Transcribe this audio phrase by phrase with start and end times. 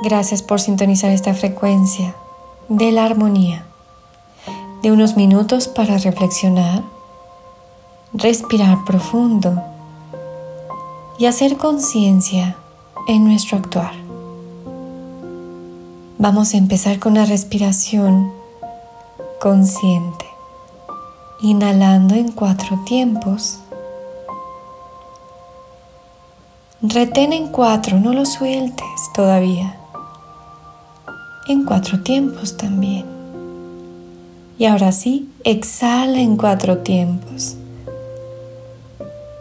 [0.00, 2.16] Gracias por sintonizar esta frecuencia
[2.68, 3.66] de la armonía,
[4.82, 6.82] de unos minutos para reflexionar,
[8.14, 9.62] respirar profundo
[11.18, 12.56] y hacer conciencia
[13.06, 13.92] en nuestro actuar.
[16.18, 18.32] Vamos a empezar con una respiración
[19.40, 20.24] consciente,
[21.42, 23.58] inhalando en cuatro tiempos.
[26.80, 29.78] Retén en cuatro, no lo sueltes todavía.
[31.48, 33.04] En cuatro tiempos también.
[34.58, 37.56] Y ahora sí, exhala en cuatro tiempos.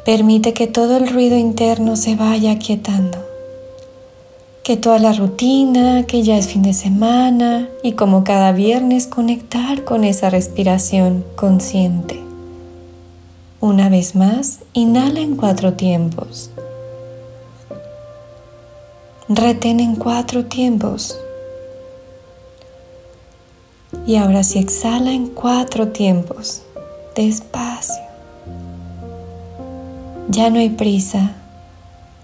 [0.05, 3.31] Permite que todo el ruido interno se vaya quietando
[4.63, 9.83] que toda la rutina, que ya es fin de semana y como cada viernes conectar
[9.83, 12.21] con esa respiración consciente.
[13.59, 16.51] Una vez más, inhala en cuatro tiempos.
[19.27, 21.17] Retén en cuatro tiempos.
[24.05, 26.63] Y ahora sí exhala en cuatro tiempos,
[27.15, 28.03] despacio.
[30.29, 31.31] Ya no hay prisa,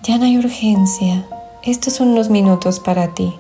[0.04, 1.26] ya no hay urgencia
[1.68, 3.34] estos son unos minutos para ti.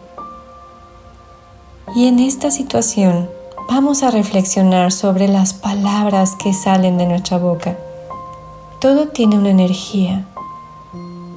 [1.96, 3.30] Y en esta situación
[3.70, 7.78] vamos a reflexionar sobre las palabras que salen de nuestra boca.
[8.82, 10.26] Todo tiene una energía.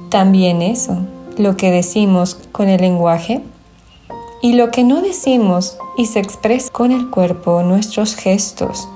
[0.09, 0.97] También eso,
[1.37, 3.41] lo que decimos con el lenguaje
[4.41, 8.87] y lo que no decimos y se expresa con el cuerpo, nuestros gestos.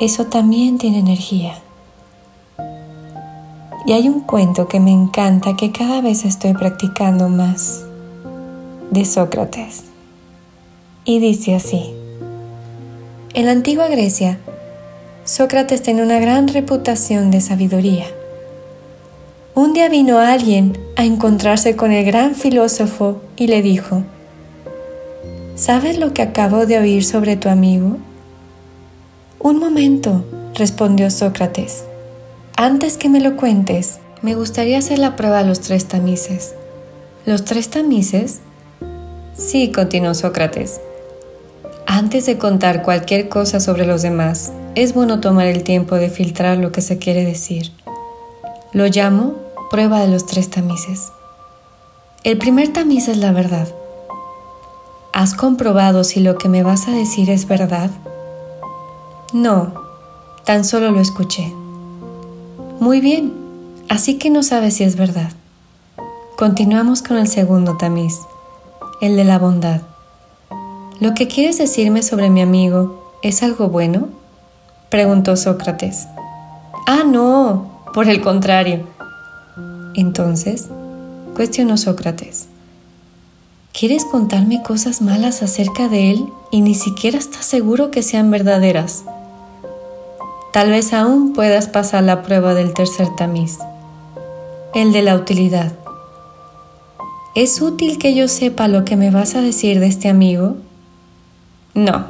[0.00, 1.58] Eso también tiene energía.
[3.86, 7.84] Y hay un cuento que me encanta que cada vez estoy practicando más,
[8.90, 9.84] de Sócrates.
[11.04, 11.94] Y dice así,
[13.34, 14.38] en la antigua Grecia,
[15.24, 18.06] Sócrates tenía una gran reputación de sabiduría.
[19.54, 24.04] Un día vino alguien a encontrarse con el gran filósofo y le dijo,
[25.56, 27.98] ¿Sabes lo que acabo de oír sobre tu amigo?
[29.38, 30.24] Un momento,
[30.54, 31.84] respondió Sócrates.
[32.56, 36.54] Antes que me lo cuentes, me gustaría hacer la prueba de los tres tamices.
[37.26, 38.40] ¿Los tres tamices?
[39.36, 40.80] Sí, continuó Sócrates.
[41.86, 46.58] Antes de contar cualquier cosa sobre los demás, es bueno tomar el tiempo de filtrar
[46.58, 47.70] lo que se quiere decir.
[48.72, 49.43] Lo llamo
[49.74, 51.10] prueba de los tres tamices.
[52.22, 53.66] El primer tamiz es la verdad.
[55.12, 57.90] ¿Has comprobado si lo que me vas a decir es verdad?
[59.32, 59.74] No,
[60.44, 61.52] tan solo lo escuché.
[62.78, 63.34] Muy bien,
[63.88, 65.32] así que no sabes si es verdad.
[66.38, 68.20] Continuamos con el segundo tamiz,
[69.00, 69.80] el de la bondad.
[71.00, 74.06] ¿Lo que quieres decirme sobre mi amigo es algo bueno?
[74.88, 76.06] preguntó Sócrates.
[76.86, 78.93] Ah, no, por el contrario.
[79.94, 80.68] Entonces,
[81.34, 82.48] cuestionó Sócrates.
[83.72, 89.04] ¿Quieres contarme cosas malas acerca de él y ni siquiera estás seguro que sean verdaderas?
[90.52, 93.58] Tal vez aún puedas pasar la prueba del tercer tamiz,
[94.74, 95.72] el de la utilidad.
[97.34, 100.56] ¿Es útil que yo sepa lo que me vas a decir de este amigo?
[101.74, 102.06] No.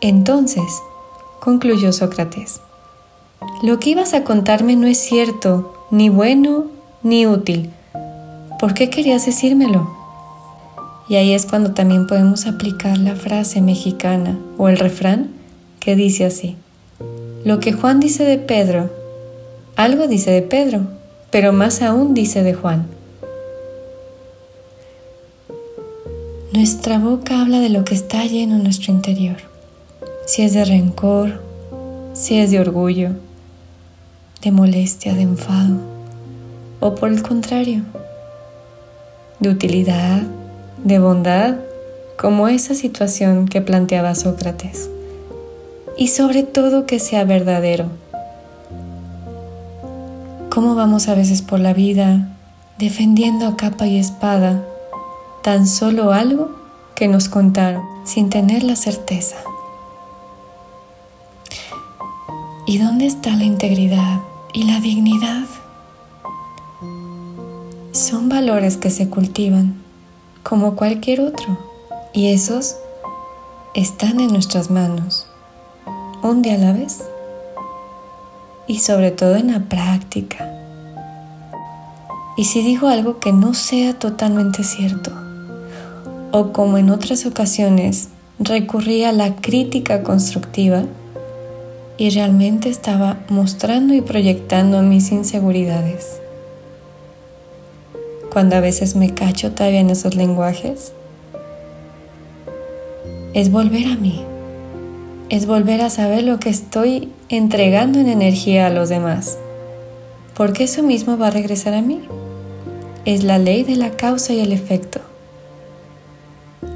[0.00, 0.80] Entonces,
[1.40, 2.60] concluyó Sócrates,
[3.64, 6.66] lo que ibas a contarme no es cierto, ni bueno,
[7.04, 7.70] ni útil.
[8.58, 9.88] ¿Por qué querías decírmelo?
[11.08, 15.30] Y ahí es cuando también podemos aplicar la frase mexicana o el refrán
[15.78, 16.56] que dice así.
[17.44, 18.90] Lo que Juan dice de Pedro,
[19.76, 20.80] algo dice de Pedro,
[21.30, 22.88] pero más aún dice de Juan.
[26.52, 29.36] Nuestra boca habla de lo que está lleno en nuestro interior,
[30.26, 31.40] si es de rencor,
[32.14, 33.10] si es de orgullo,
[34.44, 35.78] de molestia, de enfado,
[36.78, 37.82] o por el contrario,
[39.40, 40.20] de utilidad,
[40.84, 41.56] de bondad,
[42.18, 44.90] como esa situación que planteaba Sócrates
[45.96, 47.86] y sobre todo que sea verdadero.
[50.50, 52.28] ¿Cómo vamos a veces por la vida
[52.78, 54.62] defendiendo a capa y espada
[55.42, 56.50] tan solo algo
[56.94, 59.36] que nos contaron sin tener la certeza?
[62.66, 64.20] ¿Y dónde está la integridad
[64.54, 65.46] y la dignidad?
[67.92, 69.74] Son valores que se cultivan
[70.42, 71.58] como cualquier otro
[72.12, 72.76] y esos
[73.74, 75.26] están en nuestras manos
[76.22, 77.02] un día a la vez
[78.68, 80.50] y sobre todo en la práctica.
[82.36, 85.10] Y si digo algo que no sea totalmente cierto,
[86.30, 88.08] o como en otras ocasiones
[88.38, 90.84] recurría a la crítica constructiva
[91.96, 96.20] y realmente estaba mostrando y proyectando mis inseguridades.
[98.32, 100.92] cuando a veces me cacho todavía en esos lenguajes,
[103.32, 104.24] es volver a mí,
[105.28, 109.38] es volver a saber lo que estoy entregando en energía a los demás,
[110.34, 112.02] porque eso mismo va a regresar a mí.
[113.04, 115.00] Es la ley de la causa y el efecto.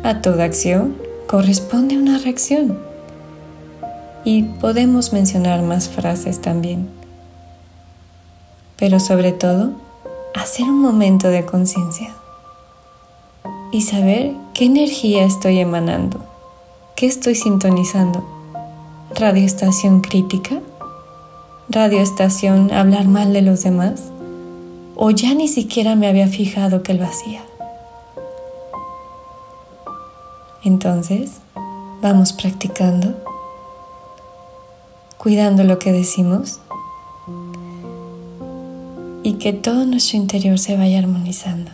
[0.05, 2.88] A toda acción corresponde una reacción.
[4.29, 6.87] Y podemos mencionar más frases también.
[8.77, 9.71] Pero sobre todo,
[10.35, 12.15] hacer un momento de conciencia
[13.73, 16.23] y saber qué energía estoy emanando,
[16.95, 18.23] qué estoy sintonizando.
[19.15, 20.61] ¿Radioestación crítica?
[21.71, 24.11] ¿Radioestación hablar mal de los demás?
[24.95, 27.41] ¿O ya ni siquiera me había fijado que lo hacía?
[30.65, 31.39] Entonces,
[32.03, 33.15] vamos practicando,
[35.19, 36.61] cuidando lo que decimos
[39.23, 41.71] y que todo nuestro interior se vaya armonizando.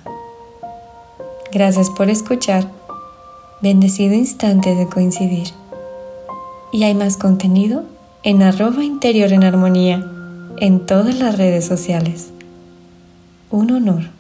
[1.52, 2.68] Gracias por escuchar.
[3.60, 5.48] Bendecido instante de coincidir.
[6.72, 7.84] Y hay más contenido
[8.24, 10.04] en arroba interior en armonía
[10.58, 12.30] en todas las redes sociales.
[13.50, 14.13] Un honor.